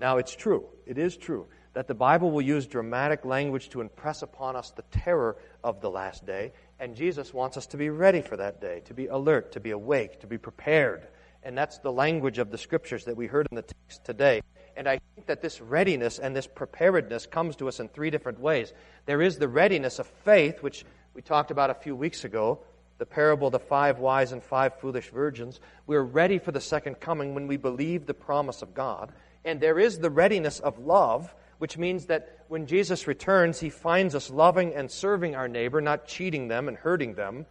Now, 0.00 0.18
it's 0.18 0.34
true, 0.34 0.66
it 0.86 0.98
is 0.98 1.16
true 1.16 1.46
that 1.72 1.86
the 1.86 1.94
Bible 1.94 2.30
will 2.30 2.42
use 2.42 2.66
dramatic 2.66 3.24
language 3.24 3.68
to 3.70 3.80
impress 3.80 4.22
upon 4.22 4.56
us 4.56 4.70
the 4.70 4.82
terror 4.90 5.36
of 5.62 5.80
the 5.80 5.90
last 5.90 6.26
day, 6.26 6.52
and 6.80 6.96
Jesus 6.96 7.34
wants 7.34 7.58
us 7.58 7.66
to 7.68 7.76
be 7.76 7.90
ready 7.90 8.22
for 8.22 8.38
that 8.38 8.60
day, 8.60 8.80
to 8.86 8.94
be 8.94 9.06
alert, 9.06 9.52
to 9.52 9.60
be 9.60 9.70
awake, 9.70 10.20
to 10.20 10.26
be 10.26 10.38
prepared. 10.38 11.06
And 11.42 11.56
that's 11.56 11.78
the 11.78 11.92
language 11.92 12.38
of 12.38 12.50
the 12.50 12.58
scriptures 12.58 13.04
that 13.04 13.16
we 13.16 13.26
heard 13.26 13.46
in 13.50 13.56
the 13.56 13.62
text 13.62 14.04
today. 14.04 14.40
And 14.76 14.88
I 14.88 14.98
think 15.14 15.26
that 15.26 15.42
this 15.42 15.60
readiness 15.60 16.18
and 16.18 16.34
this 16.34 16.46
preparedness 16.46 17.26
comes 17.26 17.56
to 17.56 17.68
us 17.68 17.80
in 17.80 17.88
three 17.88 18.08
different 18.08 18.40
ways. 18.40 18.72
There 19.04 19.20
is 19.20 19.36
the 19.36 19.48
readiness 19.48 19.98
of 19.98 20.06
faith, 20.06 20.62
which 20.62 20.86
we 21.12 21.20
talked 21.20 21.50
about 21.50 21.68
a 21.68 21.74
few 21.74 21.94
weeks 21.94 22.24
ago, 22.24 22.60
the 22.96 23.06
parable 23.06 23.48
of 23.48 23.52
the 23.52 23.58
five 23.58 23.98
wise 23.98 24.32
and 24.32 24.42
five 24.42 24.78
foolish 24.80 25.10
virgins. 25.10 25.60
We're 25.86 26.02
ready 26.02 26.38
for 26.38 26.52
the 26.52 26.60
second 26.60 27.00
coming 27.00 27.34
when 27.34 27.46
we 27.46 27.58
believe 27.58 28.06
the 28.06 28.14
promise 28.14 28.62
of 28.62 28.72
God. 28.72 29.12
And 29.44 29.60
there 29.60 29.78
is 29.78 29.98
the 29.98 30.10
readiness 30.10 30.60
of 30.60 30.78
love, 30.78 31.34
which 31.60 31.76
means 31.76 32.06
that 32.06 32.38
when 32.48 32.66
Jesus 32.66 33.06
returns, 33.06 33.60
he 33.60 33.68
finds 33.68 34.14
us 34.14 34.30
loving 34.30 34.74
and 34.74 34.90
serving 34.90 35.36
our 35.36 35.46
neighbor, 35.46 35.80
not 35.82 36.06
cheating 36.06 36.48
them 36.48 36.68
and 36.68 36.76
hurting 36.76 37.14
them. 37.14 37.44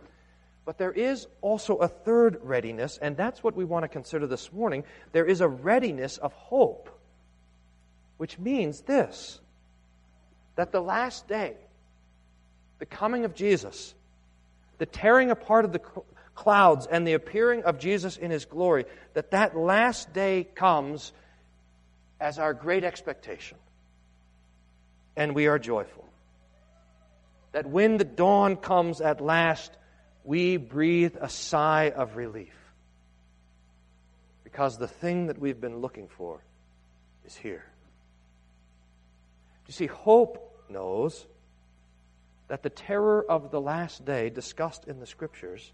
But 0.66 0.80
there 0.80 0.92
is 0.92 1.28
also 1.42 1.78
a 1.78 1.88
third 1.88 2.40
readiness, 2.42 2.98
and 3.00 3.16
that's 3.16 3.44
what 3.44 3.56
we 3.56 3.66
want 3.66 3.84
to 3.84 3.88
consider 3.88 4.26
this 4.26 4.52
morning. 4.52 4.84
There 5.12 5.26
is 5.26 5.42
a 5.42 5.48
readiness 5.48 6.18
of 6.18 6.34
hope 6.34 6.90
which 8.18 8.38
means 8.38 8.82
this 8.82 9.40
that 10.56 10.72
the 10.74 10.82
last 10.82 11.28
day, 11.28 11.54
the 12.80 12.86
coming 12.86 13.26
of 13.26 13.36
Jesus, 13.36 13.94
the 14.80 14.88
tearing 14.88 15.30
apart 15.30 15.66
of 15.66 15.72
the 15.72 15.82
clouds 16.34 16.88
and 16.90 17.08
the 17.08 17.14
appearing 17.14 17.64
of 17.64 17.78
Jesus 17.78 18.18
in 18.18 18.32
his 18.32 18.44
glory, 18.46 18.86
that 19.14 19.32
that 19.32 19.56
last 19.56 20.12
day 20.14 20.48
comes 20.56 21.14
as 22.20 22.40
our 22.40 22.56
great 22.56 22.84
expectation. 22.84 23.58
And 25.20 25.36
we 25.36 25.48
are 25.48 25.60
joyful. 25.60 26.06
That 27.52 27.66
when 27.66 27.98
the 27.98 28.06
dawn 28.06 28.56
comes 28.56 29.02
at 29.02 29.20
last, 29.20 29.70
we 30.24 30.56
breathe 30.56 31.18
a 31.20 31.28
sigh 31.28 31.92
of 31.94 32.16
relief. 32.16 32.54
Because 34.46 34.78
the 34.78 34.88
thing 34.88 35.28
that 35.28 35.38
we've 35.38 35.60
been 35.60 35.80
looking 35.80 36.08
for 36.08 36.42
is 37.26 37.36
here. 37.36 37.66
You 39.68 39.74
see, 39.74 39.88
hope 39.88 40.64
knows 40.70 41.26
that 42.48 42.64
the 42.64 42.70
terror 42.70 43.24
of 43.30 43.52
the 43.52 43.60
last 43.60 44.06
day 44.06 44.30
discussed 44.30 44.88
in 44.88 45.02
the 45.02 45.06
scriptures 45.06 45.74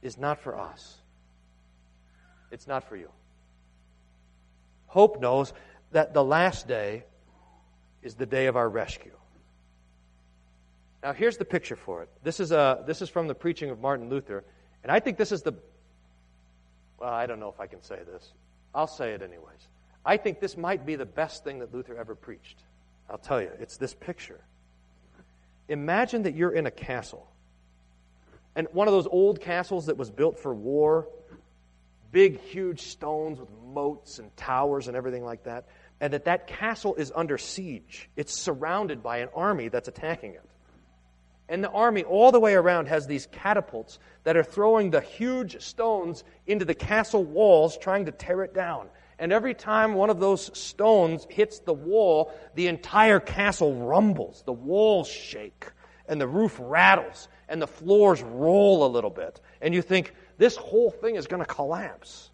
is 0.00 0.16
not 0.16 0.40
for 0.40 0.58
us. 0.58 0.96
It's 2.50 2.66
not 2.66 2.88
for 2.88 2.96
you. 2.96 3.10
Hope 4.86 5.20
knows 5.20 5.52
that 5.90 6.14
the 6.14 6.24
last 6.24 6.66
day 6.66 7.04
is 8.02 8.14
the 8.14 8.26
day 8.26 8.46
of 8.46 8.56
our 8.56 8.68
rescue. 8.68 9.12
Now, 11.02 11.12
here's 11.12 11.36
the 11.36 11.44
picture 11.44 11.76
for 11.76 12.02
it. 12.02 12.08
This 12.22 12.38
is, 12.38 12.52
a, 12.52 12.82
this 12.86 13.02
is 13.02 13.08
from 13.08 13.26
the 13.26 13.34
preaching 13.34 13.70
of 13.70 13.80
Martin 13.80 14.08
Luther, 14.08 14.44
and 14.82 14.92
I 14.92 15.00
think 15.00 15.18
this 15.18 15.32
is 15.32 15.42
the. 15.42 15.54
Well, 16.98 17.10
I 17.10 17.26
don't 17.26 17.40
know 17.40 17.48
if 17.48 17.58
I 17.58 17.66
can 17.66 17.82
say 17.82 17.98
this. 18.06 18.32
I'll 18.74 18.86
say 18.86 19.12
it 19.12 19.22
anyways. 19.22 19.68
I 20.04 20.16
think 20.16 20.40
this 20.40 20.56
might 20.56 20.86
be 20.86 20.96
the 20.96 21.06
best 21.06 21.44
thing 21.44 21.58
that 21.60 21.74
Luther 21.74 21.96
ever 21.96 22.14
preached. 22.14 22.58
I'll 23.10 23.18
tell 23.18 23.40
you, 23.40 23.50
it's 23.58 23.76
this 23.76 23.94
picture. 23.94 24.40
Imagine 25.68 26.22
that 26.24 26.34
you're 26.34 26.52
in 26.52 26.66
a 26.66 26.70
castle. 26.70 27.28
And 28.54 28.68
one 28.72 28.88
of 28.88 28.92
those 28.92 29.06
old 29.06 29.40
castles 29.40 29.86
that 29.86 29.96
was 29.96 30.10
built 30.10 30.38
for 30.38 30.54
war, 30.54 31.08
big, 32.10 32.40
huge 32.40 32.82
stones 32.82 33.40
with 33.40 33.48
moats 33.72 34.18
and 34.18 34.34
towers 34.36 34.88
and 34.88 34.96
everything 34.96 35.24
like 35.24 35.44
that, 35.44 35.66
and 36.02 36.12
that 36.12 36.24
that 36.24 36.48
castle 36.48 36.96
is 36.96 37.12
under 37.14 37.38
siege. 37.38 38.10
It's 38.16 38.34
surrounded 38.34 39.04
by 39.04 39.18
an 39.18 39.28
army 39.36 39.68
that's 39.68 39.86
attacking 39.86 40.32
it. 40.32 40.42
And 41.48 41.62
the 41.62 41.70
army, 41.70 42.02
all 42.02 42.32
the 42.32 42.40
way 42.40 42.54
around, 42.54 42.88
has 42.88 43.06
these 43.06 43.26
catapults 43.26 44.00
that 44.24 44.36
are 44.36 44.42
throwing 44.42 44.90
the 44.90 45.00
huge 45.00 45.62
stones 45.62 46.24
into 46.44 46.64
the 46.64 46.74
castle 46.74 47.22
walls, 47.22 47.78
trying 47.78 48.06
to 48.06 48.12
tear 48.12 48.42
it 48.42 48.52
down. 48.52 48.88
And 49.20 49.32
every 49.32 49.54
time 49.54 49.94
one 49.94 50.10
of 50.10 50.18
those 50.18 50.58
stones 50.58 51.24
hits 51.30 51.60
the 51.60 51.72
wall, 51.72 52.32
the 52.56 52.66
entire 52.66 53.20
castle 53.20 53.72
rumbles. 53.72 54.42
The 54.44 54.52
walls 54.52 55.06
shake, 55.06 55.66
and 56.08 56.20
the 56.20 56.26
roof 56.26 56.58
rattles, 56.60 57.28
and 57.48 57.62
the 57.62 57.68
floors 57.68 58.22
roll 58.22 58.84
a 58.84 58.90
little 58.90 59.10
bit. 59.10 59.40
And 59.60 59.72
you 59.72 59.82
think, 59.82 60.12
this 60.36 60.56
whole 60.56 60.90
thing 60.90 61.14
is 61.14 61.28
going 61.28 61.44
to 61.44 61.48
collapse. 61.48 62.28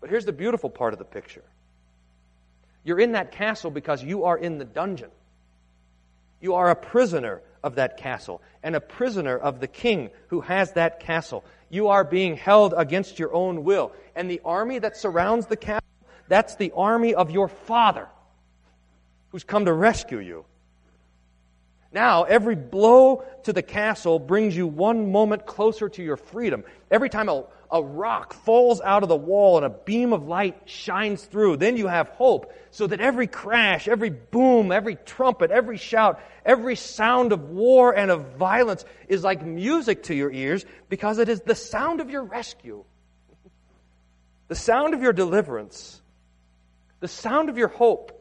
But 0.00 0.08
here's 0.08 0.24
the 0.24 0.32
beautiful 0.32 0.70
part 0.70 0.94
of 0.94 0.98
the 0.98 1.04
picture 1.04 1.44
you're 2.84 3.00
in 3.00 3.12
that 3.12 3.32
castle 3.32 3.70
because 3.70 4.02
you 4.02 4.24
are 4.24 4.36
in 4.36 4.58
the 4.58 4.64
dungeon. 4.64 5.10
You 6.40 6.54
are 6.54 6.70
a 6.70 6.76
prisoner 6.76 7.42
of 7.62 7.74
that 7.74 7.98
castle 7.98 8.40
and 8.62 8.74
a 8.74 8.80
prisoner 8.80 9.36
of 9.36 9.60
the 9.60 9.66
king 9.66 10.10
who 10.28 10.40
has 10.40 10.72
that 10.72 11.00
castle 11.00 11.44
you 11.70 11.88
are 11.88 12.04
being 12.04 12.36
held 12.36 12.74
against 12.76 13.18
your 13.18 13.32
own 13.32 13.64
will. 13.64 13.92
And 14.16 14.30
the 14.30 14.40
army 14.44 14.78
that 14.80 14.96
surrounds 14.96 15.46
the 15.46 15.56
castle, 15.56 15.86
that's 16.28 16.56
the 16.56 16.72
army 16.76 17.14
of 17.14 17.30
your 17.30 17.48
father 17.48 18.08
who's 19.30 19.44
come 19.44 19.64
to 19.64 19.72
rescue 19.72 20.18
you. 20.18 20.44
Now, 21.92 22.24
every 22.24 22.54
blow 22.54 23.24
to 23.44 23.52
the 23.52 23.62
castle 23.62 24.18
brings 24.18 24.56
you 24.56 24.66
one 24.66 25.10
moment 25.10 25.46
closer 25.46 25.88
to 25.88 26.02
your 26.02 26.16
freedom. 26.16 26.64
Every 26.90 27.08
time 27.08 27.28
a, 27.28 27.44
a 27.72 27.82
rock 27.82 28.34
falls 28.34 28.80
out 28.80 29.02
of 29.02 29.08
the 29.08 29.16
wall 29.16 29.56
and 29.56 29.66
a 29.66 29.70
beam 29.70 30.12
of 30.12 30.26
light 30.26 30.62
shines 30.64 31.24
through, 31.24 31.56
then 31.56 31.76
you 31.76 31.86
have 31.86 32.08
hope. 32.08 32.52
So 32.72 32.86
that 32.86 33.00
every 33.00 33.26
crash, 33.26 33.88
every 33.88 34.10
boom, 34.10 34.72
every 34.72 34.96
trumpet, 34.96 35.50
every 35.50 35.76
shout, 35.76 36.20
every 36.44 36.76
sound 36.76 37.32
of 37.32 37.50
war 37.50 37.92
and 37.96 38.10
of 38.10 38.34
violence 38.34 38.84
is 39.08 39.22
like 39.22 39.44
music 39.44 40.04
to 40.04 40.14
your 40.14 40.32
ears 40.32 40.64
because 40.88 41.18
it 41.18 41.28
is 41.28 41.40
the 41.42 41.54
sound 41.54 42.00
of 42.00 42.10
your 42.10 42.24
rescue, 42.24 42.84
the 44.48 44.56
sound 44.56 44.94
of 44.94 45.02
your 45.02 45.12
deliverance, 45.12 46.00
the 47.00 47.08
sound 47.08 47.48
of 47.48 47.56
your 47.56 47.68
hope. 47.68 48.16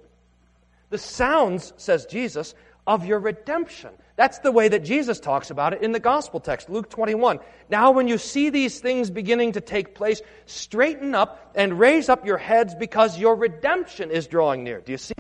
The 0.92 0.98
sounds, 0.98 1.72
says 1.78 2.08
Jesus, 2.08 2.56
of 2.90 3.06
your 3.06 3.20
redemption. 3.20 3.92
That's 4.16 4.40
the 4.40 4.52
way 4.52 4.68
that 4.68 4.84
Jesus 4.84 5.20
talks 5.20 5.52
about 5.52 5.74
it 5.74 5.84
in 5.84 5.92
the 5.92 6.00
gospel 6.00 6.40
text, 6.40 6.72
Luke 6.72 6.90
21. 6.90 7.40
Now, 7.70 7.92
when 7.92 8.08
you 8.08 8.18
see 8.18 8.50
these 8.50 8.80
things 8.80 9.12
beginning 9.12 9.52
to 9.52 9.62
take 9.62 9.94
place, 9.94 10.24
straighten 10.48 11.14
up 11.14 11.52
and 11.54 11.80
raise 11.80 12.10
up 12.10 12.26
your 12.26 12.40
heads 12.40 12.74
because 12.74 13.20
your 13.20 13.36
redemption 13.36 14.10
is 14.10 14.26
drawing 14.26 14.64
near. 14.64 14.82
Do 14.82 14.92
you 14.92 14.98
see? 14.98 15.14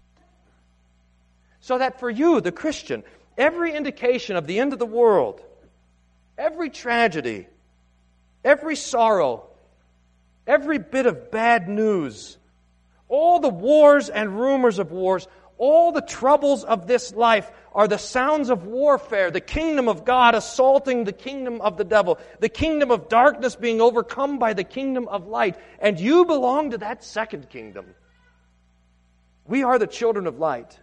So 1.59 1.77
that 1.77 1.99
for 1.99 2.09
you, 2.09 2.41
the 2.41 2.51
Christian, 2.51 3.03
every 3.37 3.75
indication 3.75 4.35
of 4.35 4.47
the 4.47 4.57
end 4.57 4.73
of 4.73 4.79
the 4.79 4.87
world, 4.87 5.39
every 6.39 6.71
tragedy, 6.71 7.45
every 8.43 8.75
sorrow, 8.75 9.45
every 10.47 10.79
bit 10.79 11.05
of 11.05 11.29
bad 11.29 11.69
news, 11.69 12.39
all 13.07 13.39
the 13.39 13.47
wars 13.47 14.09
and 14.09 14.39
rumors 14.39 14.79
of 14.79 14.91
wars, 14.91 15.27
all 15.59 15.91
the 15.91 16.01
troubles 16.01 16.63
of 16.63 16.87
this 16.87 17.13
life 17.13 17.51
are 17.75 17.87
the 17.87 17.97
sounds 17.97 18.49
of 18.49 18.65
warfare, 18.65 19.29
the 19.29 19.41
kingdom 19.41 19.87
of 19.87 20.05
God 20.05 20.33
assaulting 20.33 21.03
the 21.03 21.11
kingdom 21.11 21.61
of 21.61 21.77
the 21.77 21.83
devil, 21.83 22.17
the 22.39 22.49
kingdom 22.49 22.89
of 22.89 23.09
darkness 23.09 23.55
being 23.55 23.81
overcome 23.81 24.39
by 24.39 24.53
the 24.53 24.63
kingdom 24.63 25.07
of 25.09 25.27
light, 25.27 25.57
and 25.79 25.99
you 25.99 26.25
belong 26.25 26.71
to 26.71 26.79
that 26.79 27.03
second 27.03 27.49
kingdom. 27.49 27.85
We 29.45 29.63
are 29.63 29.77
the 29.77 29.85
children 29.85 30.27
of 30.27 30.39
light, 30.39 30.79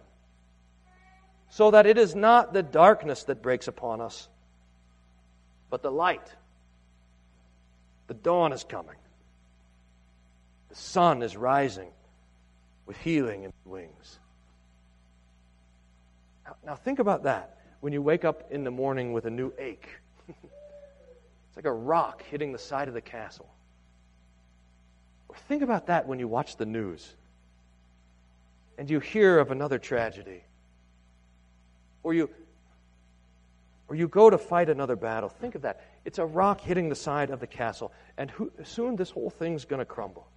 so 1.49 1.71
that 1.71 1.87
it 1.87 1.97
is 1.97 2.15
not 2.15 2.53
the 2.53 2.63
darkness 2.63 3.23
that 3.23 3.41
breaks 3.41 3.67
upon 3.67 3.99
us, 3.99 4.29
but 5.69 5.81
the 5.81 5.91
light. 5.91 6.31
The 8.05 8.13
dawn 8.13 8.53
is 8.53 8.63
coming. 8.63 8.95
The 10.69 10.75
sun 10.75 11.23
is 11.23 11.35
rising 11.35 11.89
with 12.85 12.97
healing 12.97 13.43
in 13.43 13.51
wings. 13.65 14.19
Now, 16.67 16.75
think 16.75 16.99
about 16.99 17.23
that 17.23 17.59
when 17.79 17.93
you 17.93 18.01
wake 18.01 18.25
up 18.25 18.51
in 18.51 18.65
the 18.65 18.71
morning 18.71 19.13
with 19.13 19.25
a 19.25 19.29
new 19.29 19.53
ache. 19.57 19.87
it's 20.27 21.55
like 21.55 21.63
a 21.63 21.71
rock 21.71 22.21
hitting 22.29 22.51
the 22.51 22.59
side 22.59 22.89
of 22.89 22.93
the 22.93 22.99
castle. 22.99 23.47
Or 25.29 25.37
think 25.47 25.61
about 25.61 25.87
that 25.87 26.05
when 26.05 26.19
you 26.19 26.27
watch 26.27 26.57
the 26.57 26.65
news 26.65 27.15
and 28.77 28.89
you 28.89 28.99
hear 28.99 29.39
of 29.39 29.49
another 29.49 29.79
tragedy. 29.79 30.43
Or 32.03 32.13
you 32.13 32.29
or 33.87 33.95
you 33.95 34.09
go 34.09 34.29
to 34.29 34.37
fight 34.37 34.67
another 34.67 34.97
battle. 34.97 35.29
Think 35.29 35.55
of 35.55 35.61
that. 35.61 35.85
It's 36.03 36.19
a 36.19 36.25
rock 36.25 36.59
hitting 36.59 36.89
the 36.89 36.95
side 36.95 37.29
of 37.29 37.39
the 37.39 37.47
castle, 37.47 37.93
and 38.17 38.29
who, 38.29 38.51
soon 38.65 38.97
this 38.97 39.09
whole 39.09 39.29
thing's 39.29 39.63
going 39.63 39.79
to 39.79 39.85
crumble. 39.85 40.27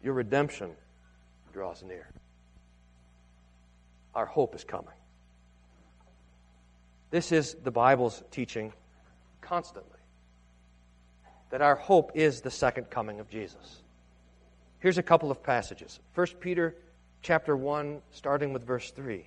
Your 0.00 0.14
redemption 0.14 0.70
draws 1.52 1.82
near 1.82 2.06
our 4.18 4.26
hope 4.26 4.56
is 4.56 4.64
coming. 4.64 4.94
This 7.10 7.30
is 7.30 7.54
the 7.62 7.70
Bible's 7.70 8.20
teaching 8.32 8.72
constantly 9.40 9.92
that 11.50 11.62
our 11.62 11.76
hope 11.76 12.10
is 12.16 12.40
the 12.40 12.50
second 12.50 12.90
coming 12.90 13.20
of 13.20 13.30
Jesus. 13.30 13.80
Here's 14.80 14.98
a 14.98 15.04
couple 15.04 15.30
of 15.30 15.44
passages. 15.44 16.00
1 16.16 16.26
Peter 16.40 16.74
chapter 17.22 17.56
1 17.56 18.02
starting 18.10 18.52
with 18.52 18.66
verse 18.66 18.90
3. 18.90 19.24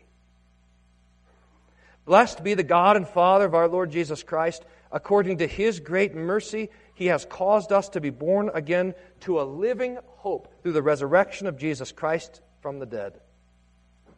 Blessed 2.04 2.44
be 2.44 2.54
the 2.54 2.62
God 2.62 2.98
and 2.98 3.08
Father 3.08 3.46
of 3.46 3.56
our 3.56 3.70
Lord 3.70 3.92
Jesus 3.92 4.24
Christ, 4.24 4.66
according 4.92 5.38
to 5.38 5.48
his 5.48 5.80
great 5.80 6.14
mercy 6.14 6.70
he 6.96 7.06
has 7.06 7.24
caused 7.24 7.72
us 7.72 7.88
to 7.90 8.02
be 8.02 8.10
born 8.10 8.52
again 8.54 8.94
to 9.22 9.40
a 9.40 9.44
living 9.44 10.00
hope 10.18 10.62
through 10.62 10.74
the 10.74 10.84
resurrection 10.84 11.48
of 11.48 11.58
Jesus 11.58 11.94
Christ 11.94 12.42
from 12.60 12.80
the 12.80 12.86
dead, 12.86 13.22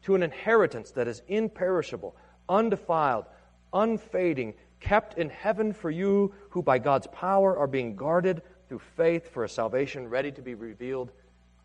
to 0.03 0.15
an 0.15 0.23
inheritance 0.23 0.91
that 0.91 1.07
is 1.07 1.21
imperishable, 1.27 2.15
undefiled, 2.49 3.25
unfading, 3.73 4.53
kept 4.79 5.17
in 5.17 5.29
heaven 5.29 5.73
for 5.73 5.89
you 5.89 6.33
who 6.49 6.61
by 6.61 6.77
God's 6.77 7.07
power 7.07 7.57
are 7.57 7.67
being 7.67 7.95
guarded 7.95 8.41
through 8.67 8.81
faith 8.97 9.29
for 9.31 9.43
a 9.43 9.49
salvation 9.49 10.09
ready 10.09 10.31
to 10.31 10.41
be 10.41 10.55
revealed 10.55 11.11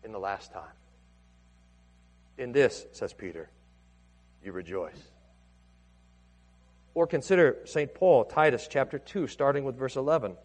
in 0.03 0.11
the 0.11 0.19
last 0.19 0.53
time. 0.53 0.63
In 2.37 2.53
this, 2.53 2.85
says 2.93 3.11
Peter, 3.11 3.49
you 4.43 4.53
rejoice. 4.53 5.01
Or 6.93 7.05
consider 7.05 7.57
St. 7.65 7.93
Paul, 7.93 8.23
Titus 8.23 8.67
chapter 8.69 8.97
2, 8.97 9.27
starting 9.27 9.65
with 9.65 9.75
verse 9.75 9.97
11. 9.97 10.35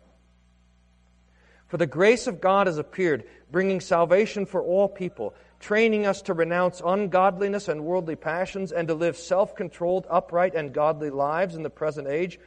For 1.68 1.76
the 1.76 1.86
grace 1.86 2.26
of 2.26 2.40
God 2.40 2.66
has 2.66 2.78
appeared, 2.78 3.24
bringing 3.50 3.80
salvation 3.80 4.46
for 4.46 4.62
all 4.62 4.88
people, 4.88 5.34
training 5.60 6.06
us 6.06 6.22
to 6.22 6.34
renounce 6.34 6.82
ungodliness 6.84 7.68
and 7.68 7.84
worldly 7.84 8.16
passions, 8.16 8.70
and 8.72 8.88
to 8.88 8.94
live 8.94 9.16
self 9.16 9.56
controlled, 9.56 10.06
upright, 10.10 10.54
and 10.54 10.72
godly 10.72 11.10
lives 11.10 11.54
in 11.54 11.62
the 11.62 11.70
present 11.70 12.06
age, 12.06 12.38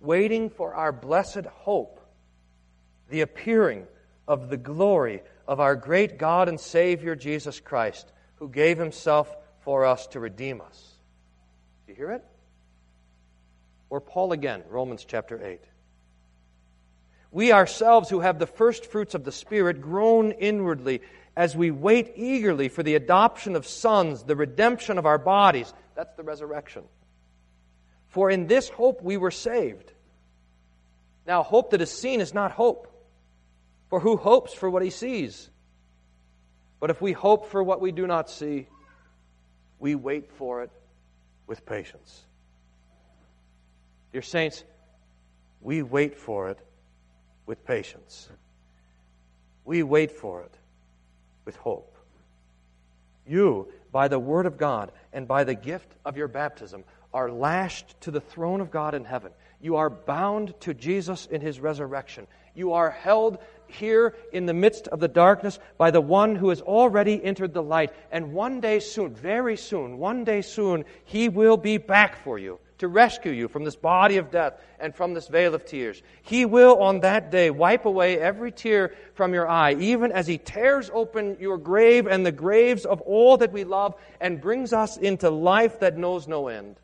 waiting 0.00 0.50
for 0.50 0.74
our 0.74 0.92
blessed 0.92 1.46
hope, 1.46 2.00
the 3.08 3.20
appearing 3.20 3.86
of 4.26 4.48
the 4.48 4.56
glory 4.56 5.22
of 5.46 5.60
our 5.60 5.76
great 5.76 6.18
God 6.18 6.48
and 6.48 6.58
Savior 6.58 7.14
Jesus 7.14 7.60
Christ, 7.60 8.10
who 8.36 8.48
gave 8.48 8.78
himself 8.78 9.34
for 9.60 9.84
us 9.84 10.06
to 10.08 10.20
redeem 10.20 10.60
us. 10.60 10.94
Do 11.86 11.92
you 11.92 11.96
hear 11.96 12.10
it? 12.10 12.24
Or 13.90 14.00
Paul 14.00 14.32
again, 14.32 14.62
Romans 14.68 15.04
chapter 15.04 15.42
8. 15.42 15.60
We 17.34 17.50
ourselves, 17.50 18.08
who 18.08 18.20
have 18.20 18.38
the 18.38 18.46
first 18.46 18.86
fruits 18.86 19.16
of 19.16 19.24
the 19.24 19.32
Spirit, 19.32 19.80
groan 19.80 20.30
inwardly 20.30 21.02
as 21.36 21.56
we 21.56 21.72
wait 21.72 22.12
eagerly 22.14 22.68
for 22.68 22.84
the 22.84 22.94
adoption 22.94 23.56
of 23.56 23.66
sons, 23.66 24.22
the 24.22 24.36
redemption 24.36 24.98
of 24.98 25.04
our 25.04 25.18
bodies. 25.18 25.74
That's 25.96 26.14
the 26.14 26.22
resurrection. 26.22 26.84
For 28.06 28.30
in 28.30 28.46
this 28.46 28.68
hope 28.68 29.02
we 29.02 29.16
were 29.16 29.32
saved. 29.32 29.90
Now, 31.26 31.42
hope 31.42 31.70
that 31.70 31.80
is 31.80 31.90
seen 31.90 32.20
is 32.20 32.32
not 32.32 32.52
hope. 32.52 32.86
For 33.90 33.98
who 33.98 34.16
hopes 34.16 34.54
for 34.54 34.70
what 34.70 34.84
he 34.84 34.90
sees? 34.90 35.50
But 36.78 36.90
if 36.90 37.02
we 37.02 37.10
hope 37.10 37.50
for 37.50 37.64
what 37.64 37.80
we 37.80 37.90
do 37.90 38.06
not 38.06 38.30
see, 38.30 38.68
we 39.80 39.96
wait 39.96 40.30
for 40.30 40.62
it 40.62 40.70
with 41.48 41.66
patience. 41.66 42.22
Dear 44.12 44.22
saints, 44.22 44.62
we 45.60 45.82
wait 45.82 46.16
for 46.16 46.50
it 46.50 46.60
with 47.46 47.64
patience. 47.64 48.28
We 49.64 49.82
wait 49.82 50.12
for 50.12 50.42
it 50.42 50.54
with 51.44 51.56
hope. 51.56 51.96
You, 53.26 53.68
by 53.92 54.08
the 54.08 54.18
Word 54.18 54.46
of 54.46 54.58
God 54.58 54.92
and 55.12 55.26
by 55.26 55.44
the 55.44 55.54
gift 55.54 55.90
of 56.04 56.16
your 56.16 56.28
baptism, 56.28 56.84
are 57.12 57.30
lashed 57.30 58.00
to 58.02 58.10
the 58.10 58.20
throne 58.20 58.60
of 58.60 58.70
God 58.70 58.94
in 58.94 59.04
heaven. 59.04 59.32
You 59.60 59.76
are 59.76 59.88
bound 59.88 60.54
to 60.60 60.74
Jesus 60.74 61.26
in 61.26 61.40
his 61.40 61.60
resurrection. 61.60 62.26
You 62.54 62.72
are 62.72 62.90
held 62.90 63.38
here 63.66 64.14
in 64.32 64.46
the 64.46 64.52
midst 64.52 64.88
of 64.88 65.00
the 65.00 65.08
darkness 65.08 65.58
by 65.78 65.90
the 65.90 66.00
one 66.00 66.36
who 66.36 66.50
has 66.50 66.60
already 66.60 67.22
entered 67.24 67.54
the 67.54 67.62
light. 67.62 67.92
And 68.12 68.32
one 68.32 68.60
day 68.60 68.80
soon, 68.80 69.14
very 69.14 69.56
soon, 69.56 69.98
one 69.98 70.24
day 70.24 70.42
soon, 70.42 70.84
he 71.04 71.28
will 71.28 71.56
be 71.56 71.78
back 71.78 72.22
for 72.22 72.38
you 72.38 72.58
to 72.78 72.88
rescue 72.88 73.32
you 73.32 73.48
from 73.48 73.64
this 73.64 73.76
body 73.76 74.16
of 74.16 74.30
death 74.30 74.54
and 74.80 74.94
from 74.94 75.14
this 75.14 75.28
veil 75.28 75.54
of 75.54 75.64
tears. 75.64 76.02
He 76.22 76.44
will 76.44 76.82
on 76.82 77.00
that 77.00 77.30
day 77.30 77.50
wipe 77.50 77.84
away 77.84 78.18
every 78.18 78.52
tear 78.52 78.94
from 79.14 79.32
your 79.32 79.48
eye, 79.48 79.74
even 79.74 80.12
as 80.12 80.26
He 80.26 80.38
tears 80.38 80.90
open 80.92 81.36
your 81.40 81.58
grave 81.58 82.06
and 82.06 82.26
the 82.26 82.32
graves 82.32 82.84
of 82.84 83.00
all 83.02 83.36
that 83.38 83.52
we 83.52 83.64
love 83.64 83.94
and 84.20 84.40
brings 84.40 84.72
us 84.72 84.96
into 84.96 85.30
life 85.30 85.80
that 85.80 85.96
knows 85.96 86.26
no 86.26 86.48
end. 86.48 86.76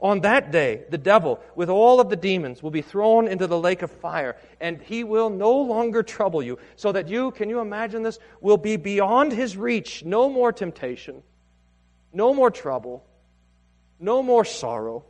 On 0.00 0.20
that 0.20 0.52
day, 0.52 0.84
the 0.90 0.98
devil, 0.98 1.40
with 1.56 1.68
all 1.68 2.00
of 2.00 2.08
the 2.08 2.16
demons, 2.16 2.62
will 2.62 2.70
be 2.70 2.82
thrown 2.82 3.26
into 3.26 3.48
the 3.48 3.58
lake 3.58 3.82
of 3.82 3.90
fire, 3.90 4.36
and 4.60 4.80
he 4.80 5.02
will 5.02 5.28
no 5.28 5.52
longer 5.60 6.04
trouble 6.04 6.40
you, 6.40 6.58
so 6.76 6.92
that 6.92 7.08
you, 7.08 7.32
can 7.32 7.50
you 7.50 7.58
imagine 7.58 8.04
this, 8.04 8.20
will 8.40 8.56
be 8.56 8.76
beyond 8.76 9.32
his 9.32 9.56
reach. 9.56 10.04
No 10.04 10.28
more 10.28 10.52
temptation, 10.52 11.24
no 12.12 12.32
more 12.32 12.50
trouble, 12.50 13.04
no 14.00 14.22
more 14.22 14.44
sorrow. 14.44 15.04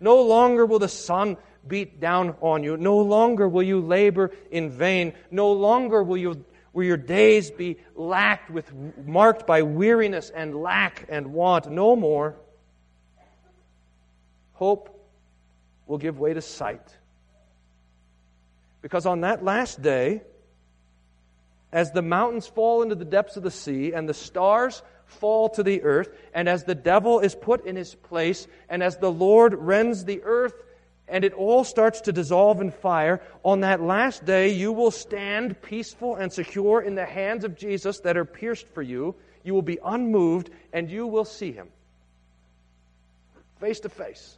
No 0.00 0.22
longer 0.22 0.66
will 0.66 0.78
the 0.78 0.88
sun 0.88 1.36
beat 1.66 2.00
down 2.00 2.36
on 2.40 2.62
you. 2.62 2.76
No 2.76 2.98
longer 2.98 3.48
will 3.48 3.62
you 3.62 3.80
labor 3.80 4.32
in 4.50 4.70
vain. 4.70 5.14
No 5.30 5.52
longer 5.52 6.02
will, 6.02 6.16
you, 6.16 6.44
will 6.72 6.84
your 6.84 6.96
days 6.96 7.50
be 7.50 7.78
lacked 7.94 8.50
with, 8.50 8.70
marked 9.04 9.46
by 9.46 9.62
weariness 9.62 10.30
and 10.30 10.54
lack 10.54 11.06
and 11.08 11.32
want. 11.32 11.70
No 11.70 11.96
more. 11.96 12.36
Hope 14.54 14.92
will 15.86 15.98
give 15.98 16.18
way 16.18 16.34
to 16.34 16.42
sight. 16.42 16.96
Because 18.82 19.06
on 19.06 19.22
that 19.22 19.42
last 19.42 19.82
day, 19.82 20.22
as 21.72 21.92
the 21.92 22.02
mountains 22.02 22.46
fall 22.46 22.82
into 22.82 22.94
the 22.94 23.04
depths 23.04 23.36
of 23.36 23.42
the 23.42 23.50
sea 23.50 23.92
and 23.92 24.08
the 24.08 24.14
stars 24.14 24.82
fall 25.06 25.48
to 25.50 25.62
the 25.62 25.82
earth, 25.82 26.08
and 26.34 26.48
as 26.48 26.64
the 26.64 26.74
devil 26.74 27.20
is 27.20 27.34
put 27.34 27.64
in 27.64 27.76
his 27.76 27.94
place, 27.94 28.46
and 28.68 28.82
as 28.82 28.98
the 28.98 29.10
Lord 29.10 29.54
rends 29.54 30.04
the 30.04 30.22
earth 30.22 30.54
and 31.08 31.24
it 31.24 31.32
all 31.34 31.62
starts 31.62 32.00
to 32.02 32.12
dissolve 32.12 32.60
in 32.60 32.70
fire, 32.70 33.22
on 33.44 33.60
that 33.60 33.80
last 33.80 34.24
day 34.24 34.48
you 34.48 34.72
will 34.72 34.90
stand 34.90 35.60
peaceful 35.62 36.16
and 36.16 36.32
secure 36.32 36.80
in 36.80 36.94
the 36.94 37.06
hands 37.06 37.44
of 37.44 37.56
Jesus 37.56 38.00
that 38.00 38.16
are 38.16 38.24
pierced 38.24 38.66
for 38.74 38.82
you. 38.82 39.14
You 39.44 39.54
will 39.54 39.62
be 39.62 39.78
unmoved 39.84 40.50
and 40.72 40.90
you 40.90 41.06
will 41.06 41.24
see 41.24 41.52
him 41.52 41.68
face 43.60 43.80
to 43.80 43.88
face. 43.88 44.36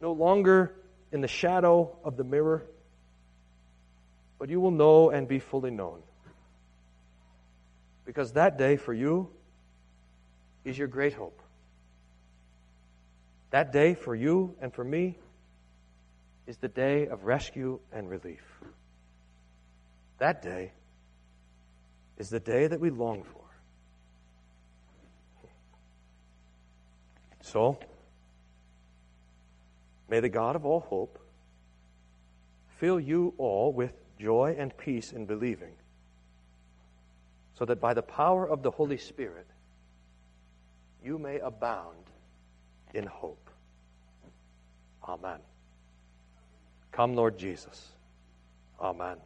No 0.00 0.12
longer 0.12 0.74
in 1.12 1.20
the 1.20 1.28
shadow 1.28 1.96
of 2.04 2.16
the 2.16 2.24
mirror, 2.24 2.64
but 4.38 4.50
you 4.50 4.60
will 4.60 4.70
know 4.70 5.10
and 5.10 5.26
be 5.26 5.38
fully 5.38 5.70
known. 5.70 6.02
Because 8.04 8.32
that 8.32 8.58
day 8.58 8.76
for 8.76 8.92
you 8.92 9.30
is 10.64 10.76
your 10.76 10.88
great 10.88 11.14
hope. 11.14 11.40
That 13.50 13.72
day 13.72 13.94
for 13.94 14.14
you 14.14 14.56
and 14.60 14.72
for 14.72 14.84
me 14.84 15.16
is 16.46 16.56
the 16.58 16.68
day 16.68 17.06
of 17.06 17.24
rescue 17.24 17.78
and 17.92 18.10
relief. 18.10 18.42
That 20.18 20.42
day 20.42 20.72
is 22.18 22.28
the 22.30 22.40
day 22.40 22.66
that 22.66 22.80
we 22.80 22.90
long 22.90 23.22
for. 23.22 23.40
So, 27.42 27.78
may 30.08 30.20
the 30.20 30.28
God 30.28 30.56
of 30.56 30.64
all 30.64 30.80
hope 30.80 31.18
fill 32.78 32.98
you 32.98 33.34
all 33.38 33.72
with 33.72 33.92
joy 34.18 34.56
and 34.58 34.76
peace 34.76 35.12
in 35.12 35.26
believing 35.26 35.74
so 37.58 37.64
that 37.64 37.80
by 37.80 37.94
the 37.94 38.02
power 38.02 38.48
of 38.48 38.62
the 38.62 38.70
Holy 38.70 38.98
Spirit 38.98 39.46
you 41.02 41.18
may 41.18 41.38
abound 41.38 42.10
in 42.94 43.06
hope. 43.06 43.50
Amen. 45.06 45.38
Come, 46.92 47.14
Lord 47.14 47.38
Jesus. 47.38 47.92
Amen. 48.80 49.16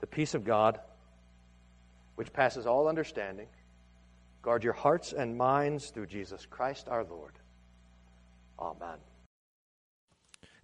The 0.00 0.06
peace 0.06 0.34
of 0.34 0.44
God, 0.44 0.78
which 2.14 2.32
passes 2.32 2.66
all 2.66 2.88
understanding, 2.88 3.48
guard 4.42 4.64
your 4.64 4.72
hearts 4.72 5.12
and 5.12 5.36
minds 5.36 5.90
through 5.90 6.06
Jesus 6.06 6.46
Christ 6.46 6.88
our 6.88 7.04
Lord. 7.04 7.32
Amen. 8.58 8.98